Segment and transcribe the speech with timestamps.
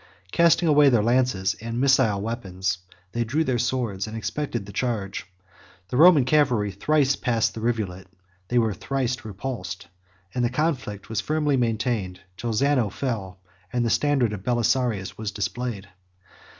[0.31, 2.79] Casting away their lances and missile weapons,
[3.11, 5.27] they drew their swords, and expected the charge:
[5.89, 8.07] the Roman cavalry thrice passed the rivulet;
[8.47, 9.89] they were thrice repulsed;
[10.33, 13.37] and the conflict was firmly maintained, till Zano fell,
[13.71, 15.87] and the standard of Belisarius was displayed.